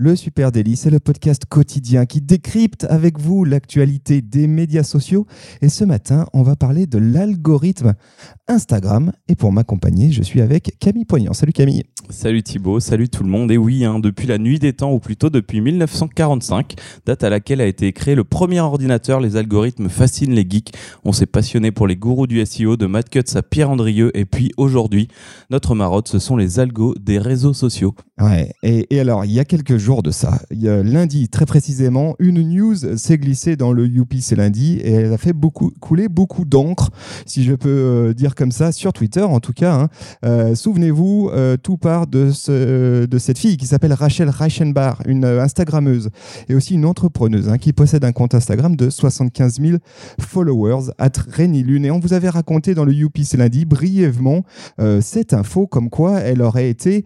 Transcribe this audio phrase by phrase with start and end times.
[0.00, 5.26] Le Super Daily, c'est le podcast quotidien qui décrypte avec vous l'actualité des médias sociaux.
[5.60, 7.94] Et ce matin, on va parler de l'algorithme
[8.46, 9.10] Instagram.
[9.26, 11.32] Et pour m'accompagner, je suis avec Camille Poignant.
[11.32, 11.82] Salut Camille.
[12.10, 13.50] Salut Thibaut, salut tout le monde.
[13.50, 17.60] Et oui, hein, depuis la nuit des temps, ou plutôt depuis 1945, date à laquelle
[17.60, 20.72] a été créé le premier ordinateur, les algorithmes fascinent les geeks.
[21.04, 24.16] On s'est passionné pour les gourous du SEO, de Matt Cutts à Pierre Andrieux.
[24.16, 25.08] Et puis aujourd'hui,
[25.50, 27.96] notre marotte, ce sont les algos des réseaux sociaux.
[28.20, 30.42] Ouais, et, et alors, il y a quelques jours, de ça.
[30.50, 35.16] Lundi, très précisément, une news s'est glissée dans le Youpi, c'est lundi, et elle a
[35.16, 36.90] fait beaucoup, couler beaucoup d'encre,
[37.24, 39.74] si je peux euh, dire comme ça, sur Twitter en tout cas.
[39.74, 39.88] Hein.
[40.26, 45.24] Euh, souvenez-vous, euh, tout part de, ce, de cette fille qui s'appelle Rachel Reichenbach, une
[45.24, 46.10] Instagrammeuse,
[46.50, 49.78] et aussi une entrepreneuse hein, qui possède un compte Instagram de 75 000
[50.20, 51.86] followers, à Lune.
[51.86, 54.42] Et on vous avait raconté dans le Youpi, c'est lundi, brièvement,
[55.00, 57.04] cette info comme quoi elle aurait été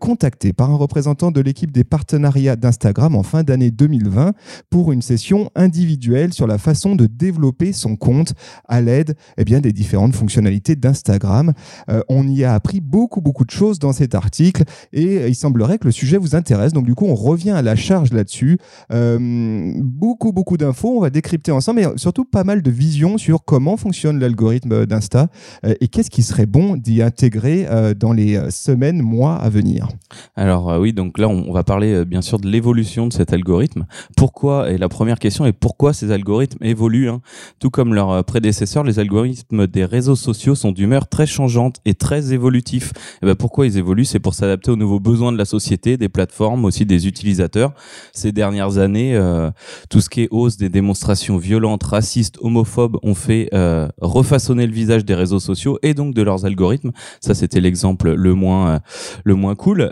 [0.00, 4.32] contactée par un représentant de l'équipe des partenaires d'Instagram en fin d'année 2020
[4.70, 8.34] pour une session individuelle sur la façon de développer son compte
[8.68, 11.52] à l'aide eh bien, des différentes fonctionnalités d'Instagram.
[11.90, 15.78] Euh, on y a appris beaucoup, beaucoup de choses dans cet article et il semblerait
[15.78, 16.72] que le sujet vous intéresse.
[16.72, 18.58] Donc, du coup, on revient à la charge là-dessus.
[18.92, 20.96] Euh, beaucoup, beaucoup d'infos.
[20.96, 25.28] On va décrypter ensemble, mais surtout pas mal de visions sur comment fonctionne l'algorithme d'Insta
[25.64, 27.66] euh, et qu'est-ce qui serait bon d'y intégrer
[27.98, 29.88] dans les semaines, mois à venir.
[30.36, 33.86] Alors, oui, donc là, on va parler bien sûr de l'évolution de cet algorithme.
[34.16, 37.20] Pourquoi Et la première question est pourquoi ces algorithmes évoluent hein
[37.58, 41.94] Tout comme leurs euh, prédécesseurs, les algorithmes des réseaux sociaux sont d'humeur très changeante et
[41.94, 42.92] très évolutifs.
[43.20, 44.04] Et ben pourquoi ils évoluent?
[44.04, 47.72] C'est pour s'adapter aux nouveaux besoins de la société, des plateformes, aussi des utilisateurs.
[48.12, 49.50] Ces dernières années, euh,
[49.90, 54.72] tout ce qui est hausse des démonstrations violentes, racistes, homophobes ont fait euh, refaçonner le
[54.72, 56.92] visage des réseaux sociaux et donc de leurs algorithmes.
[57.20, 58.78] Ça, c'était l'exemple le moins
[59.24, 59.90] le moins cool.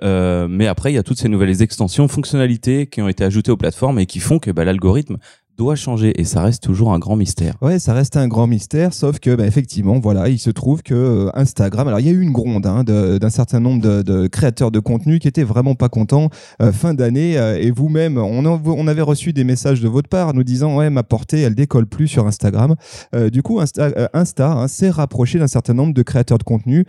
[0.49, 3.56] mais après, il y a toutes ces nouvelles extensions fonctionnalités qui ont été ajoutées aux
[3.56, 5.19] plateformes et qui font que bah, l'algorithme
[5.62, 7.55] doit changer et ça reste toujours un grand mystère.
[7.62, 10.93] Ouais, ça reste un grand mystère, sauf que bah, effectivement, voilà, il se trouve que
[10.93, 14.73] euh, Instagram, alors il y a eu une gronde hein, d'un certain nombre de, créateurs
[14.73, 16.31] de contenu qui étaient vraiment pas contents
[16.61, 20.43] euh, fin d'année euh, et vous-même, on, avait reçu des messages de votre part nous
[20.43, 22.75] disant ouais ma portée elle décolle plus sur Instagram.
[23.31, 26.84] du coup, Insta, Insta hein, s'est rapproché d'un certain nombre de créateurs de contenu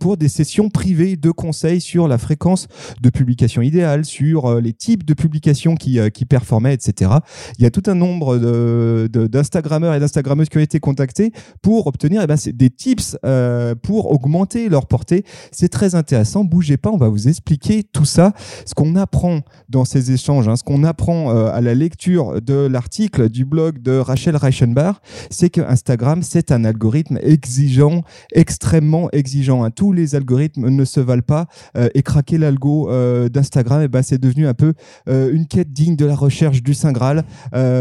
[0.00, 2.68] pour des sessions privées de conseils sur la fréquence
[3.02, 7.10] de publication idéale, sur les types de publications qui, qui performaient, etc.
[7.58, 8.05] Il y a tout un nombre
[8.36, 14.12] d'Instagrammeurs et d'Instagrammeuses qui ont été contactés pour obtenir eh ben, des tips euh, pour
[14.12, 15.24] augmenter leur portée.
[15.52, 16.44] C'est très intéressant.
[16.44, 18.32] Bougez pas, on va vous expliquer tout ça.
[18.64, 22.66] Ce qu'on apprend dans ces échanges, hein, ce qu'on apprend euh, à la lecture de
[22.66, 24.96] l'article du blog de Rachel Reichenbach,
[25.30, 28.02] c'est que Instagram, c'est un algorithme exigeant,
[28.32, 29.64] extrêmement exigeant.
[29.64, 29.70] Hein.
[29.70, 31.46] Tous les algorithmes ne se valent pas.
[31.76, 32.90] Euh, et craquer l'algo
[33.28, 34.74] d'Instagram, eh ben, c'est devenu un peu
[35.06, 37.24] une quête digne de la recherche du Saint Graal.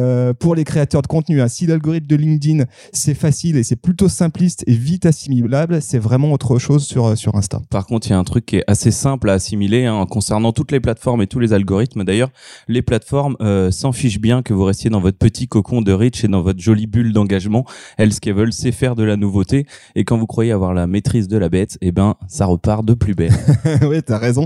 [0.05, 1.41] Euh, pour les créateurs de contenu.
[1.41, 1.47] Hein.
[1.47, 6.31] Si l'algorithme de LinkedIn, c'est facile et c'est plutôt simpliste et vite assimilable, c'est vraiment
[6.31, 7.59] autre chose sur, euh, sur Insta.
[7.71, 10.51] Par contre, il y a un truc qui est assez simple à assimiler hein, concernant
[10.51, 12.03] toutes les plateformes et tous les algorithmes.
[12.03, 12.29] D'ailleurs,
[12.67, 16.23] les plateformes euh, s'en fichent bien que vous restiez dans votre petit cocon de rich
[16.23, 17.65] et dans votre jolie bulle d'engagement.
[17.97, 19.65] Elles, ce qu'elles veulent, c'est faire de la nouveauté.
[19.95, 22.93] Et quand vous croyez avoir la maîtrise de la bête, eh ben, ça repart de
[22.93, 23.33] plus belle.
[23.81, 24.45] oui, t'as raison.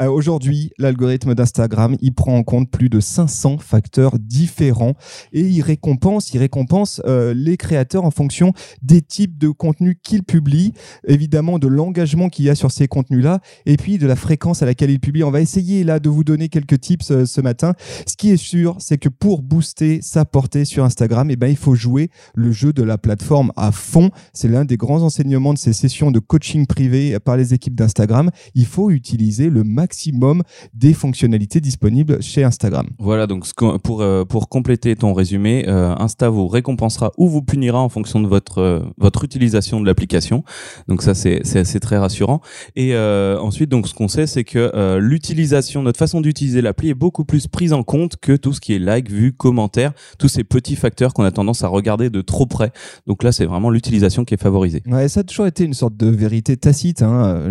[0.00, 4.83] Aujourd'hui, l'algorithme d'Instagram, il prend en compte plus de 500 facteurs différents
[5.32, 8.52] et il récompense, il récompense euh, les créateurs en fonction
[8.82, 10.72] des types de contenus qu'ils publient,
[11.06, 14.66] évidemment de l'engagement qu'il y a sur ces contenus-là et puis de la fréquence à
[14.66, 15.24] laquelle ils publient.
[15.24, 17.74] On va essayer là de vous donner quelques tips euh, ce matin.
[18.06, 21.56] Ce qui est sûr, c'est que pour booster sa portée sur Instagram, eh ben, il
[21.56, 24.10] faut jouer le jeu de la plateforme à fond.
[24.32, 28.30] C'est l'un des grands enseignements de ces sessions de coaching privé par les équipes d'Instagram.
[28.54, 30.42] Il faut utiliser le maximum
[30.72, 32.86] des fonctionnalités disponibles chez Instagram.
[32.98, 33.46] Voilà, donc
[33.82, 38.20] pour, euh, pour compléter ton résumé, euh, Insta vous récompensera ou vous punira en fonction
[38.20, 40.44] de votre euh, votre utilisation de l'application.
[40.88, 42.40] Donc ça c'est c'est très rassurant.
[42.76, 46.94] Et euh, ensuite donc ce qu'on sait c'est que l'utilisation, notre façon d'utiliser l'appli est
[46.94, 50.44] beaucoup plus prise en compte que tout ce qui est like, vue, commentaire, tous ces
[50.44, 52.72] petits facteurs qu'on a tendance à regarder de trop près.
[53.06, 54.82] Donc là c'est vraiment l'utilisation qui est favorisée.
[54.86, 57.02] Ouais, ça a toujours été une sorte de vérité tacite.
[57.02, 57.42] Hein.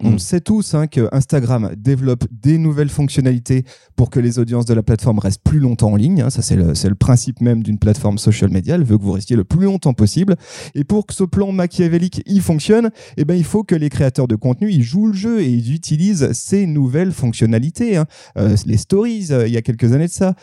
[0.00, 0.18] on, mm.
[0.18, 3.64] sait tous hein, que Instagram développe des nouvelles fonctionnalités
[3.96, 6.22] pour que les audiences de la plateforme restent plus longtemps en ligne.
[6.22, 6.30] Hein.
[6.30, 8.74] Ça c'est le c'est le principe même d'une plateforme social media.
[8.74, 10.36] Elle veut que vous restiez le plus longtemps possible.
[10.74, 14.28] Et pour que ce plan machiavélique y fonctionne, eh ben, il faut que les créateurs
[14.28, 17.96] de contenu jouent le jeu et utilisent ces nouvelles fonctionnalités.
[17.96, 18.06] Hein.
[18.36, 20.34] Euh, les stories, il y a quelques années de ça,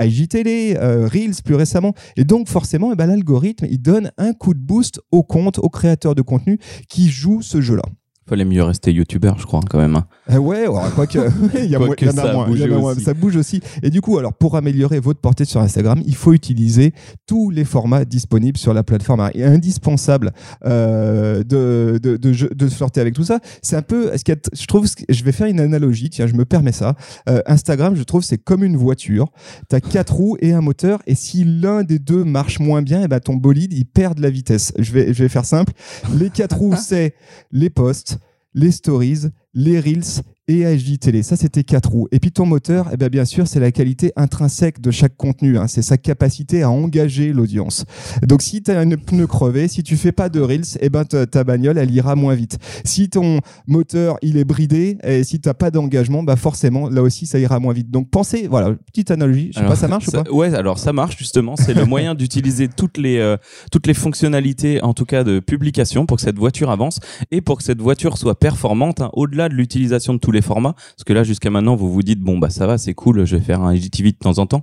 [0.00, 1.94] IGTV, Reels plus récemment.
[2.16, 5.68] Et donc, forcément, eh ben, l'algorithme, il donne un coup de boost aux comptes, aux
[5.68, 6.58] créateurs de contenu
[6.88, 7.84] qui jouent ce jeu-là.
[8.26, 9.96] Fallait mieux rester youtubeur, je crois, quand même.
[9.96, 10.06] Hein.
[10.30, 11.18] Euh, ouais, quoi que,
[11.58, 12.80] il y, a Quoique y en a ça a moins, bougé il y en a
[12.80, 13.02] moins, aussi.
[13.02, 13.60] ça bouge aussi.
[13.82, 16.94] Et du coup, alors pour améliorer votre portée sur Instagram, il faut utiliser
[17.26, 19.30] tous les formats disponibles sur la plateforme.
[19.34, 20.32] Il est indispensable
[20.64, 23.40] euh, de, de, de, de flirter avec tout ça.
[23.62, 24.22] C'est un peu, ce
[24.58, 26.08] je trouve, je vais faire une analogie.
[26.08, 26.96] Tiens, je me permets ça.
[27.28, 29.28] Euh, Instagram, je trouve, c'est comme une voiture.
[29.68, 33.02] Tu as quatre roues et un moteur, et si l'un des deux marche moins bien,
[33.02, 34.72] et ben ton bolide il perd de la vitesse.
[34.78, 35.72] Je vais, je vais faire simple.
[36.16, 37.14] Les quatre roues, c'est
[37.52, 38.13] les posts,
[38.54, 41.22] les stories, les reels et HDTV.
[41.22, 42.08] Ça, c'était quatre roues.
[42.12, 45.56] Et puis ton moteur, eh bien, bien sûr, c'est la qualité intrinsèque de chaque contenu.
[45.58, 45.66] hein.
[45.68, 47.84] C'est sa capacité à engager l'audience.
[48.22, 51.04] Donc, si tu as un pneu crevé, si tu fais pas de reels, eh ben,
[51.04, 52.58] ta, bagnole, elle ira moins vite.
[52.84, 57.02] Si ton moteur, il est bridé, et si tu n'as pas d'engagement, bah forcément, là
[57.02, 57.90] aussi, ça ira moins vite.
[57.90, 59.48] Donc, pensez, voilà, petite analogie.
[59.48, 60.24] Je sais Alors, pas, ça marche ou pas?
[60.30, 61.56] Ouais, alors ça marche justement.
[61.56, 63.36] C'est le moyen d'utiliser toutes les euh,
[63.72, 67.00] toutes les fonctionnalités, en tout cas de publication, pour que cette voiture avance
[67.30, 69.00] et pour que cette voiture soit performante.
[69.00, 72.02] hein, Au-delà de l'utilisation de tous les formats, parce que là jusqu'à maintenant vous vous
[72.02, 74.46] dites bon bah ça va, c'est cool, je vais faire un IGTV de temps en
[74.46, 74.62] temps.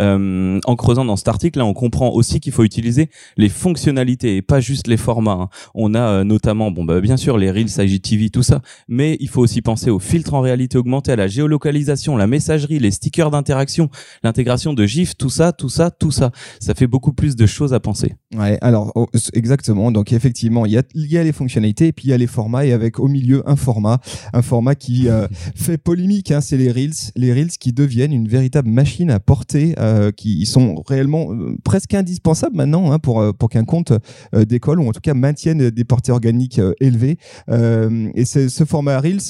[0.00, 4.36] Euh, en creusant dans cet article, là, on comprend aussi qu'il faut utiliser les fonctionnalités
[4.36, 5.32] et pas juste les formats.
[5.32, 5.48] hein.
[5.74, 9.28] On a euh, notamment bon bah bien sûr les reels, IGTV, tout ça, mais il
[9.28, 13.30] faut aussi penser aux filtres en réalité augmentée, à la géolocalisation, la messagerie, les stickers
[13.30, 13.90] d'interaction,
[14.22, 16.30] l'intégration de GIF, tout ça, tout ça, tout ça.
[16.60, 18.14] Ça fait beaucoup plus de choses à penser.
[18.34, 19.92] Ouais, alors oh, exactement.
[19.92, 22.18] Donc effectivement, il y a, il y a les fonctionnalités et puis il y a
[22.18, 23.98] les formats et avec au milieu un format,
[24.32, 26.30] un format qui euh, fait polémique.
[26.30, 30.46] Hein, c'est les reels, les reels qui deviennent une véritable machine à porter, euh, qui
[30.46, 33.92] sont réellement euh, presque indispensables maintenant hein, pour euh, pour qu'un compte
[34.34, 37.18] euh, décolle ou en tout cas maintienne des portées organiques élevées.
[37.48, 39.20] Et c'est ce format reels,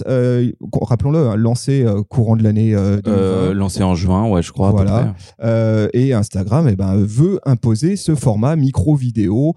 [0.83, 3.55] rappelons-le, hein, lancé courant de l'année 2020.
[3.55, 4.71] Lancé en juin, ouais, je crois.
[4.71, 5.15] Voilà.
[5.93, 9.55] et Instagram eh ben, veut imposer ce format micro-vidéo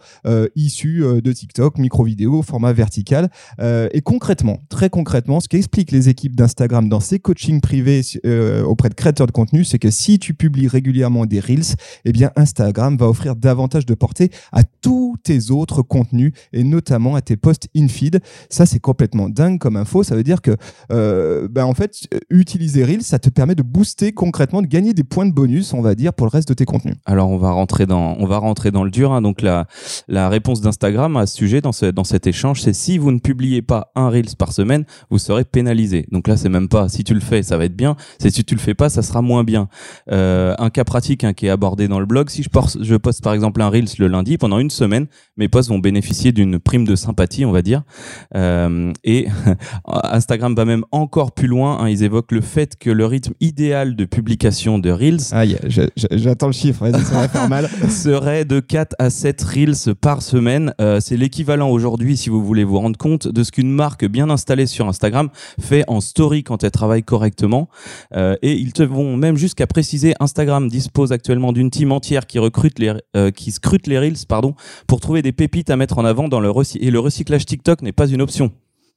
[0.56, 3.30] issu de TikTok, micro-vidéo, format vertical.
[3.60, 8.90] Et concrètement, très concrètement, ce qu'expliquent les équipes d'Instagram dans ces coachings privés euh, auprès
[8.90, 11.76] de créateurs de contenu, c'est que si tu publies régulièrement des Reels,
[12.06, 17.16] eh bien Instagram va offrir davantage de portée à tous tes autres contenus et notamment
[17.16, 18.20] à tes posts in-feed.
[18.50, 20.04] Ça, c'est complètement dingue comme info.
[20.04, 20.56] Ça veut dire que,
[20.92, 25.04] euh, ben, en fait, utiliser Reels, ça te permet de booster concrètement, de gagner des
[25.04, 26.96] points de bonus, on va dire, pour le reste de tes contenus.
[27.06, 29.12] Alors on va rentrer dans on va rentrer dans le dur.
[29.12, 29.22] hein.
[29.22, 29.66] Donc la
[30.08, 33.20] la réponse d'Instagram à ce sujet dans ce dans cet échange, c'est si vous ne
[33.20, 36.03] publiez pas un reels par semaine, vous serez pénalisé.
[36.12, 37.96] Donc là c'est même pas si tu le fais, ça va être bien.
[38.20, 39.68] C'est si tu le fais pas, ça sera moins bien.
[40.12, 42.30] Euh, un cas pratique hein, qui est abordé dans le blog.
[42.30, 45.08] Si je poste je poste par exemple un reels le lundi pendant une semaine,
[45.38, 47.84] mes posts vont bénéficier d'une prime de sympathie, on va dire.
[48.36, 49.28] Euh, et
[49.86, 51.80] Instagram va même encore plus loin.
[51.80, 51.90] hein.
[51.90, 55.58] Ils évoquent le fait que le rythme idéal de publication de reels Aïe,
[56.12, 57.70] j'attends le chiffre, ça va faire mal.
[57.90, 60.74] serait de 4 à 7 reels par semaine.
[60.82, 64.30] Euh, c'est l'équivalent aujourd'hui, si vous voulez vous rendre compte, de ce qu'une marque bien
[64.30, 65.30] installée sur Instagram
[65.60, 67.70] fait en story quand elle travaille correctement.
[68.16, 72.40] Euh, et ils te vont même jusqu'à préciser, Instagram dispose actuellement d'une team entière qui
[72.40, 74.56] recrute les, euh, scrute les reels, pardon,
[74.88, 77.92] pour trouver des pépites à mettre en avant dans le et le recyclage TikTok n'est
[77.92, 78.52] pas une option.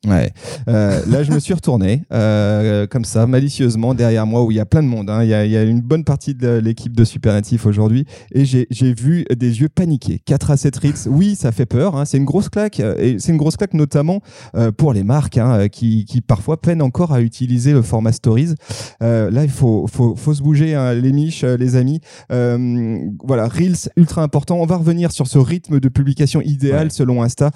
[0.07, 0.31] Ouais.
[0.69, 4.61] Euh, là, je me suis retourné euh, comme ça, malicieusement, derrière moi, où il y
[4.61, 5.11] a plein de monde.
[5.11, 5.23] hein.
[5.25, 8.05] Il y, a, il y a une bonne partie de l'équipe de Supernatif aujourd'hui.
[8.33, 10.21] Et j'ai vu des yeux paniqués.
[10.25, 11.97] 4 à 7 reels, oui, ça fait peur.
[11.97, 12.05] hein.
[12.05, 12.79] C'est une grosse claque.
[12.81, 14.21] euh, Et c'est une grosse claque notamment
[14.55, 18.55] euh, pour les marques hein, qui, qui parfois peinent encore à utiliser le format Stories.
[19.03, 22.01] Euh, là, il faut, faut, faut se bouger, hein, les miches, euh, les amis.
[22.31, 24.57] Euh, voilà, Reels, ultra important.
[24.61, 26.91] On va revenir sur ce rythme de publication idéal Ouais.
[26.91, 27.51] selon Insta,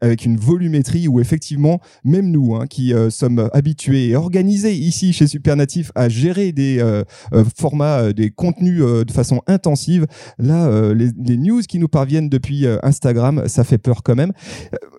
[0.00, 5.12] avec une volumétrie où effectivement, même nous, hein, qui euh, sommes habitués et organisés ici
[5.12, 10.06] chez Supernatif à gérer des euh, euh, formats, des contenus de façon intensive,
[10.38, 14.32] là, les, news qui nous parviennent depuis Instagram, ça fait peur quand même.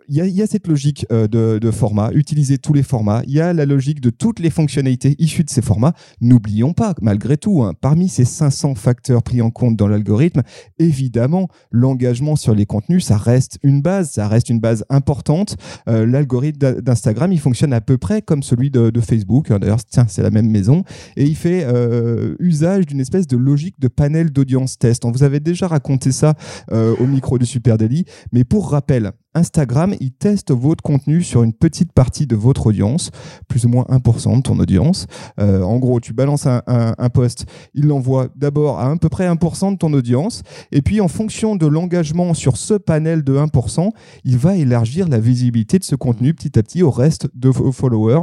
[0.07, 3.23] Il y, a- cette logique de, format, utiliser tous les formats.
[3.25, 5.93] Il y a la logique de toutes les fonctionnalités issues de ces formats.
[6.21, 10.43] N'oublions pas, malgré tout, hein, parmi ces 500 facteurs pris en compte dans l'algorithme,
[10.77, 15.57] évidemment, l'engagement sur les contenus, ça reste une base, ça reste une base importante.
[15.87, 19.51] L'algorithme d'Instagram, il fonctionne à peu près comme celui de, Facebook.
[19.51, 20.84] hein, D'ailleurs, tiens, c'est la même maison.
[21.15, 25.05] Et il fait euh, usage d'une espèce de logique de panel d'audience test.
[25.05, 26.36] On vous avait déjà raconté ça
[26.72, 28.05] euh, au micro du Super Daily.
[28.32, 33.12] Mais pour rappel, Instagram, il teste votre contenu sur une petite partie de votre audience,
[33.48, 35.06] plus ou moins 1% de ton audience.
[35.39, 39.74] Euh, en gros, tu balances un, post, il l'envoie d'abord à à peu près 1%
[39.74, 43.89] de ton audience, et puis en fonction de l'engagement sur ce panel de 1%,
[44.24, 47.72] il va élargir la visibilité de ce contenu petit à petit au reste de vos
[47.72, 48.22] followers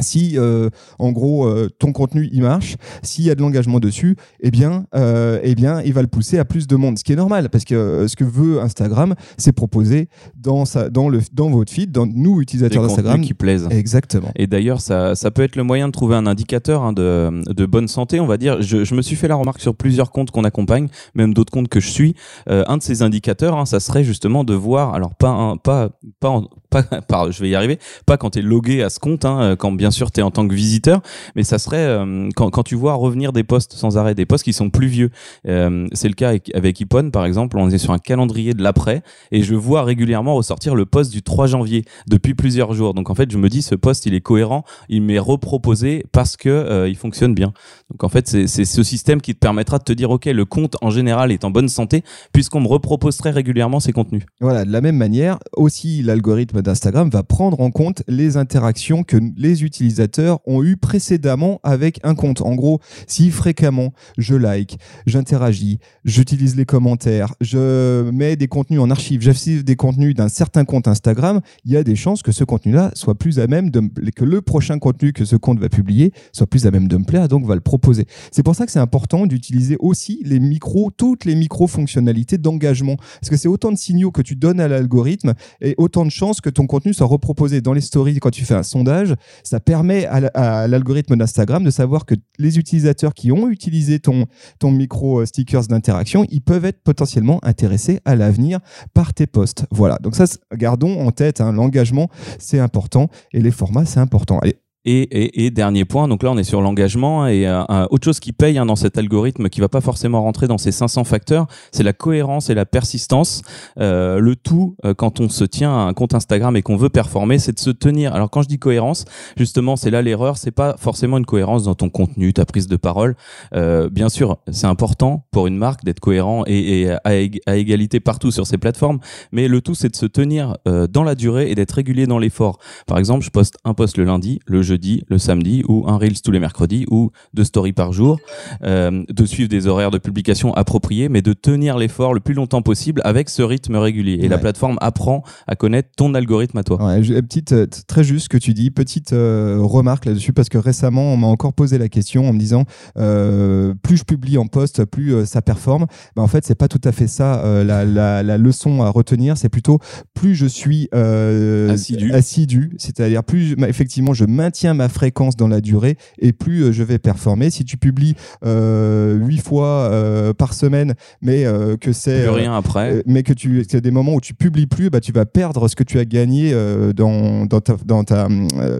[0.00, 4.16] si euh, en gros euh, ton contenu il marche, s'il y a de l'engagement dessus,
[4.40, 7.12] eh bien, euh, eh bien, il va le pousser à plus de monde, ce qui
[7.12, 11.50] est normal parce que ce que veut Instagram, c'est proposer dans sa, dans le, dans
[11.50, 13.68] votre feed, dans nous utilisateurs d'Instagram, qui plaisent.
[13.70, 14.30] Exactement.
[14.36, 17.66] Et d'ailleurs, ça, ça peut être le moyen de trouver un indicateur hein, de, de
[17.66, 18.62] bonne santé, on va dire.
[18.62, 21.68] Je, je, me suis fait la remarque sur plusieurs comptes qu'on accompagne, même d'autres comptes
[21.68, 22.14] que je suis.
[22.46, 26.42] un de ces indicateurs, hein, ça serait justement de voir, alors pas un, pas pas,
[26.82, 29.72] pas, je vais y arriver, pas quand tu es logué à ce compte, hein, quand
[29.72, 31.00] bien sûr, tu es en tant que visiteur,
[31.36, 34.44] mais ça serait euh, quand, quand, tu vois revenir des postes sans arrêt, des postes
[34.44, 35.10] qui sont plus vieux.
[35.46, 36.78] Euh, c'est le cas avec, avec
[37.12, 37.56] par exemple.
[37.58, 39.02] On est sur un calendrier de l'après
[39.32, 42.94] et je vois régulièrement ressortir le poste du 3 janvier depuis plusieurs jours.
[42.94, 46.36] Donc en fait, je me dis, ce poste, il est cohérent, il m'est reproposé parce
[46.36, 47.52] que euh, il fonctionne bien.
[47.90, 50.76] Donc en fait, c'est ce système qui te permettra de te dire, OK, le compte
[50.82, 52.02] en général est en bonne santé
[52.32, 54.22] puisqu'on me repropose très régulièrement ces contenus.
[54.40, 59.16] Voilà, de la même manière, aussi l'algorithme d'Instagram va prendre en compte les interactions que
[59.36, 62.40] les utilisateurs ont eu précédemment avec un compte.
[62.40, 68.90] En gros, si fréquemment je like, j'interagis, j'utilise les commentaires, je mets des contenus en
[68.90, 72.42] archive, j'affiche des contenus d'un certain compte Instagram, il y a des chances que ce
[72.42, 73.82] contenu-là soit plus à même de
[74.16, 77.04] que le prochain contenu que ce compte va publier soit plus à même de me
[77.04, 78.06] plaire, donc va le proposer.
[78.32, 82.96] C'est pour ça que c'est important d'utiliser aussi les micros, toutes les micro fonctionnalités d'engagement,
[82.96, 86.40] parce que c'est autant de signaux que tu donnes à l'algorithme et autant de chances
[86.40, 89.14] que ton contenu soit reproposé dans les stories quand tu fais un sondage.
[89.42, 94.26] Ça permet à l'algorithme d'Instagram de savoir que les utilisateurs qui ont utilisé ton,
[94.64, 98.60] micro euh, stickers d'interaction, ils peuvent être potentiellement intéressés à l'avenir
[98.94, 99.66] par tes posts.
[99.70, 102.08] Voilà, donc ça, gardons en tête, hein, l'engagement,
[102.38, 104.38] c'est important et les formats, c'est important.
[104.38, 108.04] Allez, et, et, et, dernier point, donc là on est sur l'engagement et euh, autre
[108.04, 111.04] chose qui paye hein, dans cet algorithme qui va pas forcément rentrer dans ces 500
[111.04, 113.42] facteurs, c'est la cohérence et la persistance.
[113.80, 116.88] Euh, le tout euh, quand on se tient à un compte Instagram et qu'on veut
[116.88, 118.14] performer, c'est de se tenir.
[118.14, 119.04] Alors quand je dis cohérence,
[119.36, 122.76] justement c'est là l'erreur, c'est pas forcément une cohérence dans ton contenu, ta prise de
[122.76, 123.16] parole.
[123.54, 127.00] Euh, bien sûr, c'est important pour une marque d'être cohérent et, et à,
[127.46, 128.98] à, égalité partout sur ces plateformes,
[129.32, 132.18] mais le tout c'est de se tenir euh, dans la durée et d'être régulier dans
[132.18, 132.58] l'effort.
[132.86, 134.73] Par exemple, je poste un post le lundi, le jeudi
[135.08, 138.18] le samedi, ou un Reels tous les mercredis, ou deux stories par jour,
[138.62, 142.62] euh, de suivre des horaires de publication appropriés, mais de tenir l'effort le plus longtemps
[142.62, 144.18] possible avec ce rythme régulier.
[144.22, 146.84] Et la plateforme apprend à connaître ton algorithme à toi.
[146.84, 150.58] Ouais, petite, euh, très juste ce que tu dis, petite euh, remarque là-dessus, parce que
[150.58, 152.64] récemment, on m'a encore posé la question en me disant,
[152.94, 155.86] plus je publie en poste, plus ça performe.
[156.16, 159.36] Ben, en fait, c'est pas tout à fait ça la, la, la, leçon à retenir,
[159.36, 159.78] c'est plutôt
[160.14, 165.96] plus je suis assidu, assidu c'est-à-dire plus effectivement je maintiens ma fréquence dans la durée
[166.18, 167.50] et plus euh, je vais performer.
[167.50, 171.44] Si tu publies euh, huit fois euh, par semaine, mais
[171.80, 175.00] que c'est rien après, mais que tu a des moments où tu publies plus, bah
[175.00, 176.54] tu vas perdre ce que tu as gagné
[176.94, 178.28] dans, dans ta, dans ta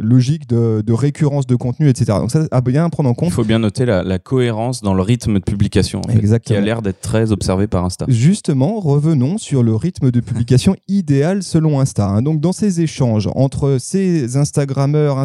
[0.00, 2.18] logique de, de, récurrence de contenu, etc.
[2.18, 3.28] Donc ça à bien prendre en compte.
[3.28, 6.00] Il faut bien noter la, la cohérence dans le rythme de publication,
[6.44, 8.06] qui a l'air d'être très observé par Insta.
[8.08, 12.06] Justement, revenons sur le rythme de publication idéal selon Insta.
[12.06, 12.22] Hein.
[12.22, 15.18] Donc dans ces échanges entre ces Instagrammeurs,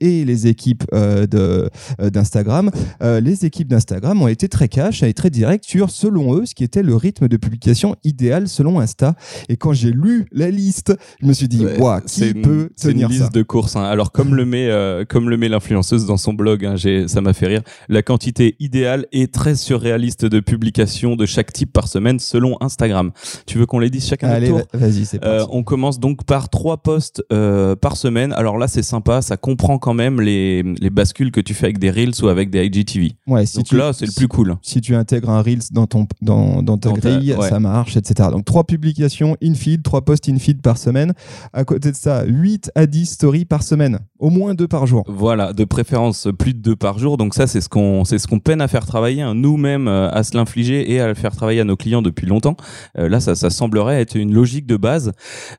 [0.00, 2.70] Et les équipes euh, euh, d'Instagram,
[3.02, 6.54] euh, les équipes d'Instagram ont été très cash et très directes sur, selon eux, ce
[6.54, 9.14] qui était le rythme de publication idéal selon Insta.
[9.48, 13.16] Et quand j'ai lu la liste, je me suis dit, ouais, qui peut tenir une
[13.16, 13.76] liste de courses.
[13.76, 13.84] Hein.
[13.84, 14.68] Alors comme le met
[15.08, 17.62] comme le met l'influenceuse dans son blog, hein, ça m'a fait rire.
[17.88, 23.12] La quantité idéale est très surréaliste de publication de chaque type par semaine selon Instagram.
[23.46, 25.20] Tu veux qu'on les dise chacun Allez, tour Vas-y, c'est
[25.50, 28.32] on commence donc par trois posts par semaine.
[28.32, 31.78] Alors là, c'est sympa, ça comprend quand même les, les, bascules que tu fais avec
[31.78, 33.12] des Reels ou avec des IGTV.
[33.26, 34.56] Ouais, si Donc là, c'est le plus cool.
[34.62, 38.28] Si tu intègres un Reels dans, ton, dans, dans ta grille, ça marche, etc.
[38.30, 41.12] Donc trois publications in-feed, trois posts in-feed par semaine.
[41.52, 43.98] À côté de ça, 8 à 10 stories par semaine.
[44.20, 45.04] Au moins deux par jour.
[45.08, 47.16] Voilà, de préférence plus de deux par jour.
[47.16, 50.22] Donc ça, c'est ce qu'on ce qu'on peine à faire travailler, hein, nous-mêmes, euh, à
[50.22, 52.56] se l'infliger et à le faire travailler à nos clients depuis longtemps.
[52.96, 55.12] Euh, là, ça, ça semblerait être une logique de base.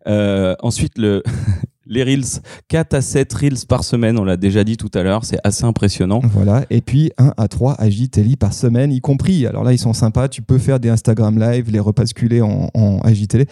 [0.08, 1.22] Euh, ensuite, le
[1.90, 5.26] les reels, 4 à 7 reels par semaine, on l'a déjà dit tout à l'heure,
[5.26, 6.22] c'est assez impressionnant.
[6.24, 9.46] Voilà, et puis 1 à 3 AJTLI par semaine, y compris.
[9.48, 13.00] Alors là, ils sont sympas, tu peux faire des Instagram live, les repasculer en, en
[13.00, 13.46] AJTLI.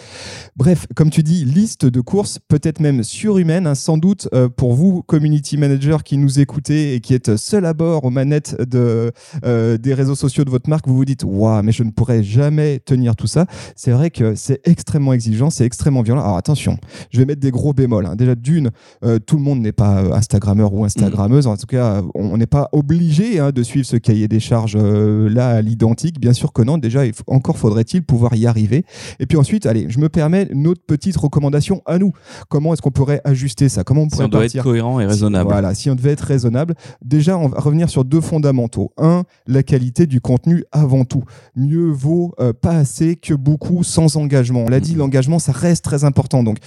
[0.55, 4.73] Bref, comme tu dis, liste de courses, peut-être même surhumaine, hein, sans doute euh, pour
[4.73, 9.11] vous, community manager qui nous écoutez et qui êtes seul à bord aux manettes de,
[9.45, 12.21] euh, des réseaux sociaux de votre marque, vous vous dites, waouh, mais je ne pourrais
[12.23, 13.47] jamais tenir tout ça.
[13.75, 16.21] C'est vrai que c'est extrêmement exigeant, c'est extrêmement violent.
[16.21, 16.77] Alors attention,
[17.11, 18.05] je vais mettre des gros bémols.
[18.05, 18.15] hein.
[18.35, 18.71] D'une,
[19.03, 21.47] euh, tout le monde n'est pas euh, Instagrammeur ou Instagrammeuse.
[21.47, 25.29] En tout cas, on n'est pas obligé hein, de suivre ce cahier des charges euh,
[25.29, 26.19] là à l'identique.
[26.19, 26.77] Bien sûr que non.
[26.77, 28.85] Déjà, il encore faudrait-il pouvoir y arriver.
[29.19, 32.11] Et puis ensuite, allez, je me permets une autre petite recommandation à nous.
[32.49, 33.83] Comment est-ce qu'on pourrait ajuster ça?
[33.83, 34.59] Comment on Si pourrait on doit partir?
[34.61, 35.47] être cohérent et raisonnable.
[35.49, 38.91] si- voilà, si on devait être raisonnable, déjà, on va revenir sur deux fondamentaux.
[38.97, 41.23] Un, la qualité du contenu avant tout.
[41.55, 44.63] Mieux vaut euh, pas assez que beaucoup sans engagement.
[44.65, 44.99] On l'a dit, Mhm.
[44.99, 46.43] l'engagement, ça reste très important.
[46.43, 46.57] Donc,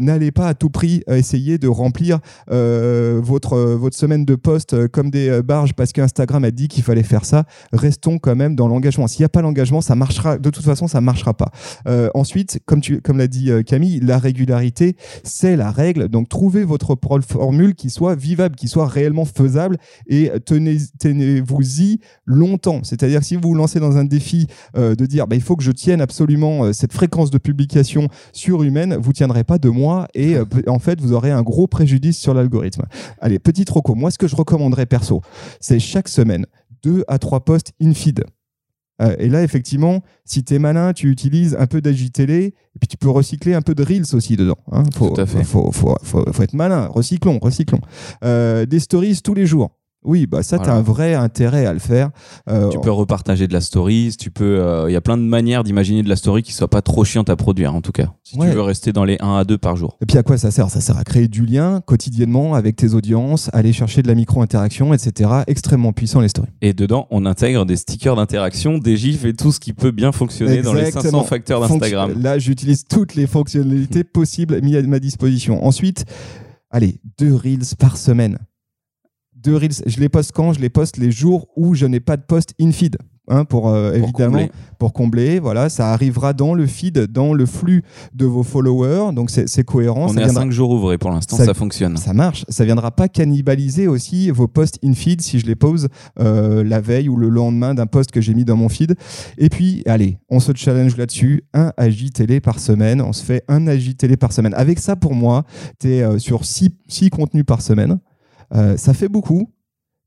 [0.00, 4.74] n'allez pas à tout prix essayer de remplir euh, votre, euh, votre semaine de poste
[4.74, 7.44] euh, comme des barges parce qu'Instagram a dit qu'il fallait faire ça.
[7.72, 9.06] Restons quand même dans l'engagement.
[9.06, 10.38] S'il n'y a pas l'engagement, ça marchera.
[10.38, 11.50] De toute façon, ça marchera pas.
[12.14, 16.08] Ensuite, comme comme l'a dit Camille, la régularité, c'est la règle.
[16.08, 22.80] Donc, trouvez votre formule qui soit vivable, qui soit réellement faisable et tenez, tenez-vous-y longtemps.
[22.82, 25.72] C'est-à-dire si vous vous lancez dans un défi de dire bah, il faut que je
[25.72, 30.91] tienne absolument cette fréquence de publication surhumaine, vous tiendrez pas de mois et en fait
[31.00, 32.82] vous aurez un gros préjudice sur l'algorithme.
[33.20, 33.94] Allez, petit roco.
[33.94, 35.20] Moi, ce que je recommanderais perso,
[35.60, 36.46] c'est chaque semaine
[36.82, 38.24] deux à trois posts in feed.
[39.00, 42.86] Euh, et là, effectivement, si tu es malin, tu utilises un peu d'agitélé et puis
[42.88, 44.58] tu peux recycler un peu de Reels aussi dedans.
[44.70, 44.84] Hein.
[44.94, 45.42] Faut, Tout à fait.
[45.44, 46.86] Faut, faut, faut- faut être malin.
[46.86, 47.80] Recyclons, recyclons.
[48.24, 49.70] Euh, des stories tous les jours.
[50.04, 52.10] Oui, bah ça, tu as un vrai intérêt à le faire.
[52.50, 54.58] Euh, Tu peux repartager de la stories, tu peux.
[54.60, 57.04] euh, Il y a plein de manières d'imaginer de la story qui soit pas trop
[57.04, 58.12] chiante à produire, en tout cas.
[58.24, 58.48] Si Ouais.
[58.48, 59.96] tu veux rester dans les 1 à 2 par jour.
[60.02, 60.70] Et puis à quoi ça sert?
[60.70, 64.92] Ça sert à créer du lien quotidiennement avec tes audiences, aller chercher de la micro-interaction,
[64.92, 65.30] etc.
[65.46, 66.50] Extrêmement puissant les stories.
[66.62, 70.10] Et dedans, on intègre des stickers d'interaction, des gifs et tout ce qui peut bien
[70.12, 71.24] fonctionner dans les 500 Exactement.
[71.24, 72.20] facteurs Fonction- d'Instagram.
[72.20, 75.64] Là, j'utilise toutes les fonctionnalités possibles mises à ma disposition.
[75.64, 76.04] Ensuite,
[76.70, 78.38] allez, deux reels par semaine.
[79.42, 80.52] Deux reels, je les poste quand?
[80.52, 82.96] Je les poste les jours où je n'ai pas de post in feed.
[83.28, 84.50] hein, pour, euh, Pour évidemment combler.
[84.80, 87.84] pour combler, voilà, ça arrivera dans le feed, dans le flux
[88.14, 90.06] de vos followers, donc c'est cohérent.
[90.06, 91.96] On ça est à viendra- 5 jours ouvrés pour l'instant, Ça- ça, fonctionne.
[91.96, 95.88] ça marche, ça viendra pas cannibaliser aussi vos posts in feed si je les pose
[96.18, 98.96] euh, la veille ou le lendemain d'un post que j'ai mis dans mon feed.
[99.38, 103.44] Et puis, allez, on se challenge là-dessus, un agi télé par semaine, on se fait
[103.46, 104.52] un agi télé par semaine.
[104.54, 105.44] Avec ça, pour moi,
[105.78, 108.00] tu es sur six, six contenus par semaine.
[108.54, 109.50] Euh, ça fait beaucoup,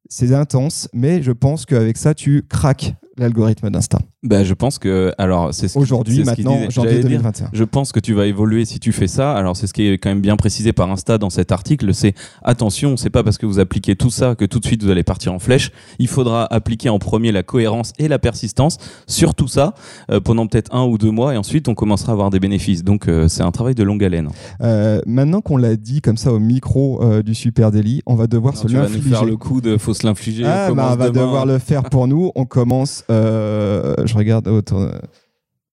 [0.10, 4.00] c'est intense, mais je pense qu'avec ça, tu craques l'algorithme d'Insta.
[4.26, 5.14] Bah, je pense que.
[5.18, 7.50] Alors, c'est ce Aujourd'hui, ce maintenant, janvier J'allais dire, 2021.
[7.54, 9.34] Je pense que tu vas évoluer si tu fais ça.
[9.34, 11.94] Alors, c'est ce qui est quand même bien précisé par Insta dans cet article.
[11.94, 14.90] C'est attention, c'est pas parce que vous appliquez tout ça que tout de suite vous
[14.90, 15.72] allez partir en flèche.
[16.00, 19.74] Il faudra appliquer en premier la cohérence et la persistance sur tout ça
[20.12, 22.84] euh, pendant peut-être un ou deux mois et ensuite on commencera à avoir des bénéfices.
[22.84, 24.30] Donc, euh, c'est un travail de longue haleine.
[24.62, 28.28] Euh, maintenant qu'on l'a dit comme ça au micro euh, du Super Daily, on va
[28.28, 29.10] devoir Non, se tu vas nous l'infliger.
[29.10, 30.46] faire le coup de faut se l'infliger.
[30.46, 31.26] Ah, on bah, on va demain.
[31.26, 32.32] devoir le faire pour nous.
[32.36, 33.04] On commence.
[33.12, 34.80] euh, je regarde autour.
[34.82, 34.92] de-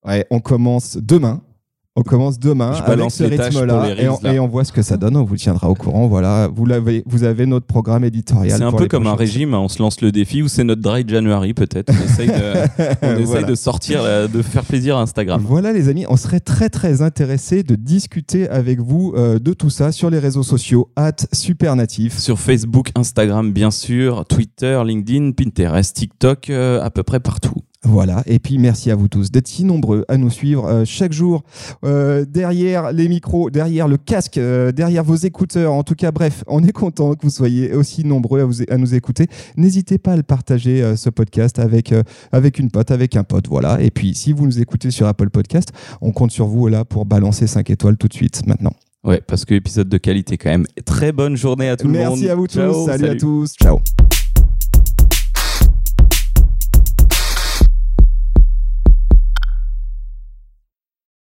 [0.05, 1.41] Ouais, on commence demain.
[1.95, 4.33] On commence demain Je avec ce rythme-là et, on- Reels, là.
[4.33, 5.15] et on voit ce que ça donne.
[5.15, 6.09] On vous tiendra au courant.
[6.09, 8.57] Voilà, vous l'avez, vous avez notre programme éditorial.
[8.59, 9.59] C'est un peu comme un régime, hein.
[9.59, 11.93] on se lance le défi ou c'est notre dry January peut-être.
[11.93, 12.33] On essaye de,
[13.03, 13.47] on essaye Voilà.
[13.47, 15.43] de sortir, euh, de faire plaisir à Instagram.
[15.47, 19.69] Voilà les amis, on serait très très intéressé de discuter avec vous euh, de tout
[19.71, 22.19] ça sur les réseaux sociaux at supernatif.
[22.19, 27.57] Sur Facebook, Instagram bien sûr, Twitter, LinkedIn, Pinterest, TikTok, euh, à peu près partout.
[27.85, 31.13] Voilà, et puis merci à vous tous d'être si nombreux à nous suivre euh, chaque
[31.13, 31.43] jour
[31.85, 35.73] euh, derrière les micros, derrière le casque, euh, derrière vos écouteurs.
[35.73, 38.77] En tout cas, bref, on est content que vous soyez aussi nombreux à, vous- à
[38.77, 39.27] nous écouter.
[39.57, 43.25] N'hésitez pas à le partager euh, ce podcast avec, euh, avec une pote, avec un
[43.25, 43.49] pote.
[43.49, 46.85] Voilà, et puis si vous nous écoutez sur Apple Podcast, on compte sur vous là
[46.85, 48.75] pour balancer 5 étoiles tout de suite maintenant.
[49.03, 50.67] Ouais, parce que épisode de qualité quand même.
[50.85, 52.11] Très bonne journée à tout le monde.
[52.11, 53.81] merci à vous tous, Ciao, salut, à tous, ciao.